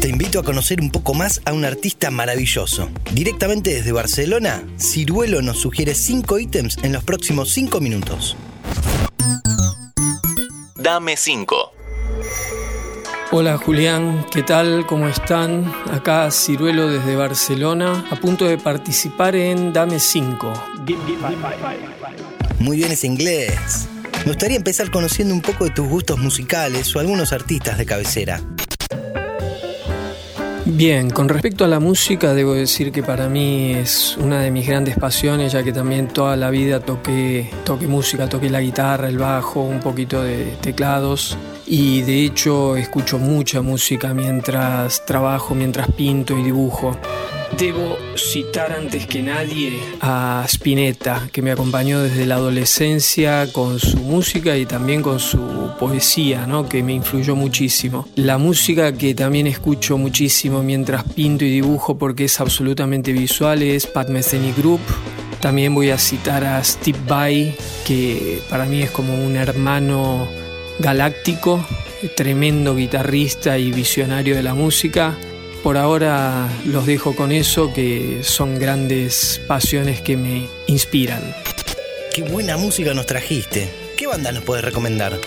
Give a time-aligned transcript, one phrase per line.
[0.00, 2.88] Te invito a conocer un poco más a un artista maravilloso.
[3.12, 8.36] Directamente desde Barcelona, Ciruelo nos sugiere 5 ítems en los próximos 5 minutos.
[10.76, 11.72] Dame 5.
[13.32, 14.86] Hola Julián, ¿qué tal?
[14.86, 15.72] ¿Cómo están?
[15.90, 20.52] Acá Ciruelo desde Barcelona, a punto de participar en Dame 5.
[22.60, 23.88] Muy bien ese inglés.
[24.24, 28.40] Me gustaría empezar conociendo un poco de tus gustos musicales o algunos artistas de cabecera.
[30.68, 34.66] Bien, con respecto a la música, debo decir que para mí es una de mis
[34.66, 39.16] grandes pasiones, ya que también toda la vida toqué, toqué música, toqué la guitarra, el
[39.16, 46.36] bajo, un poquito de teclados y de hecho escucho mucha música mientras trabajo, mientras pinto
[46.36, 46.98] y dibujo.
[47.58, 53.98] Debo citar antes que nadie a Spinetta, que me acompañó desde la adolescencia con su
[53.98, 56.68] música y también con su poesía, ¿no?
[56.68, 58.06] que me influyó muchísimo.
[58.16, 63.86] La música que también escucho muchísimo mientras pinto y dibujo porque es absolutamente visual es
[63.86, 64.80] Pat Metheny Group.
[65.40, 67.54] También voy a citar a Steve Vai,
[67.86, 70.28] que para mí es como un hermano
[70.78, 71.64] galáctico,
[72.16, 75.16] tremendo guitarrista y visionario de la música.
[75.66, 81.34] Por ahora los dejo con eso, que son grandes pasiones que me inspiran.
[82.14, 83.68] Qué buena música nos trajiste.
[83.96, 85.18] ¿Qué banda nos puedes recomendar?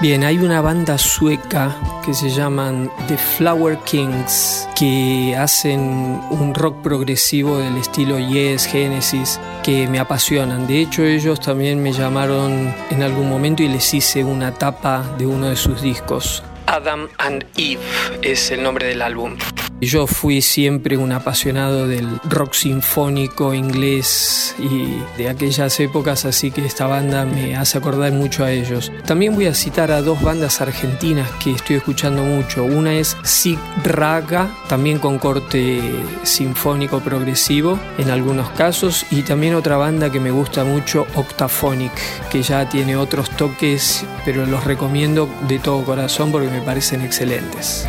[0.00, 6.82] Bien, hay una banda sueca que se llaman The Flower Kings que hacen un rock
[6.82, 10.66] progresivo del estilo Yes, Genesis, que me apasionan.
[10.66, 15.26] De hecho, ellos también me llamaron en algún momento y les hice una tapa de
[15.26, 16.42] uno de sus discos.
[16.70, 17.80] Adam and Eve
[18.22, 19.36] es el nombre del álbum.
[19.80, 26.66] Yo fui siempre un apasionado del rock sinfónico inglés y de aquellas épocas, así que
[26.66, 28.92] esta banda me hace acordar mucho a ellos.
[29.06, 32.62] También voy a citar a dos bandas argentinas que estoy escuchando mucho.
[32.64, 35.80] Una es Sig Raga, también con corte
[36.24, 41.92] sinfónico progresivo en algunos casos, y también otra banda que me gusta mucho, Octaphonic,
[42.28, 47.86] que ya tiene otros toques, pero los recomiendo de todo corazón porque me parecen excelentes.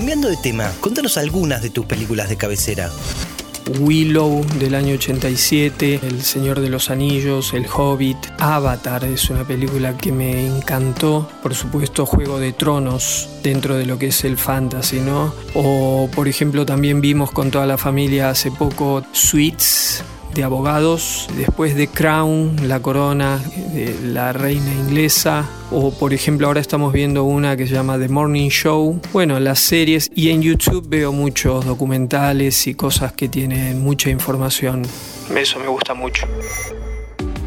[0.00, 2.90] Cambiando de tema, contanos algunas de tus películas de cabecera.
[3.80, 9.98] Willow del año 87, El Señor de los Anillos, El Hobbit, Avatar es una película
[9.98, 15.00] que me encantó, por supuesto Juego de Tronos dentro de lo que es el fantasy,
[15.00, 15.34] ¿no?
[15.52, 20.02] O por ejemplo también vimos con toda la familia hace poco Suits
[20.34, 23.40] de abogados, después de Crown, la corona
[23.72, 28.08] de la reina inglesa, o por ejemplo ahora estamos viendo una que se llama The
[28.08, 33.82] Morning Show, bueno, las series y en YouTube veo muchos documentales y cosas que tienen
[33.82, 34.82] mucha información.
[35.36, 36.26] Eso me gusta mucho.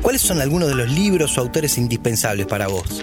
[0.01, 3.01] ¿Cuáles son algunos de los libros o autores indispensables para vos?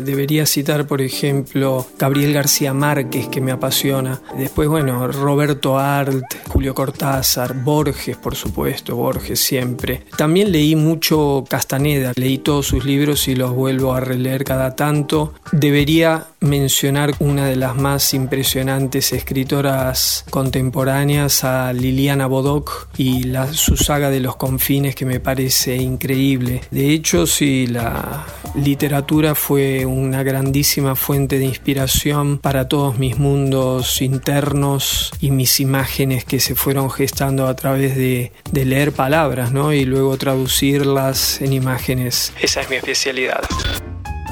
[0.00, 4.20] Debería citar, por ejemplo, Gabriel García Márquez, que me apasiona.
[4.36, 10.04] Después, bueno, Roberto Arlt, Julio Cortázar, Borges, por supuesto, Borges siempre.
[10.16, 15.34] También leí mucho Castaneda, leí todos sus libros y los vuelvo a releer cada tanto.
[15.52, 23.76] Debería mencionar una de las más impresionantes escritoras contemporáneas, a Liliana Bodoc, y la, su
[23.76, 26.62] saga de los confines que me parece increíble.
[26.70, 28.24] De hecho, sí, la
[28.54, 36.24] literatura fue una grandísima fuente de inspiración para todos mis mundos internos y mis imágenes
[36.24, 39.72] que se fueron gestando a través de, de leer palabras ¿no?
[39.72, 42.32] y luego traducirlas en imágenes.
[42.40, 43.40] Esa es mi especialidad.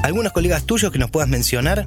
[0.03, 1.85] ¿Algunos colegas tuyos que nos puedas mencionar?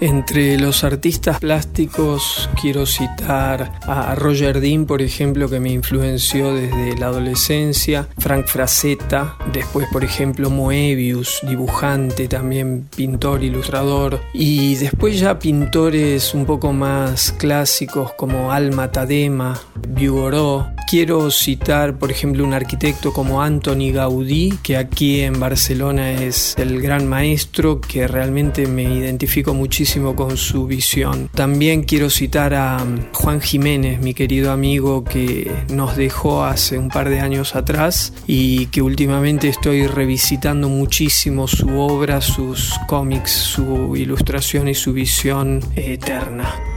[0.00, 6.96] Entre los artistas plásticos quiero citar a Roger Dean, por ejemplo, que me influenció desde
[6.98, 15.38] la adolescencia, Frank Frazetta, después, por ejemplo, Moebius, dibujante, también pintor, ilustrador, y después ya
[15.38, 20.73] pintores un poco más clásicos como Alma Tadema, Bugoró.
[20.86, 26.80] Quiero citar, por ejemplo, un arquitecto como Anthony Gaudí, que aquí en Barcelona es el
[26.80, 31.30] gran maestro, que realmente me identifico muchísimo con su visión.
[31.34, 36.90] También quiero citar a um, Juan Jiménez, mi querido amigo, que nos dejó hace un
[36.90, 43.96] par de años atrás y que últimamente estoy revisitando muchísimo su obra, sus cómics, su
[43.96, 46.73] ilustración y su visión eterna.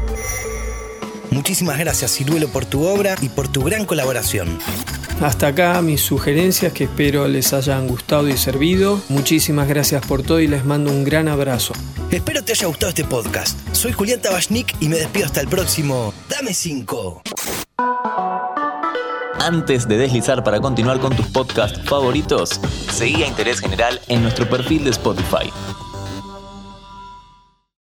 [1.48, 4.60] Muchísimas gracias Ciruelo por tu obra y por tu gran colaboración.
[5.22, 9.02] Hasta acá mis sugerencias que espero les hayan gustado y servido.
[9.08, 11.72] Muchísimas gracias por todo y les mando un gran abrazo.
[12.12, 13.58] Espero te haya gustado este podcast.
[13.72, 16.14] Soy Julián Tabachnik y me despido hasta el próximo.
[16.28, 17.22] Dame 5.
[19.40, 22.60] Antes de deslizar para continuar con tus podcasts favoritos,
[22.92, 25.50] seguí a Interés General en nuestro perfil de Spotify.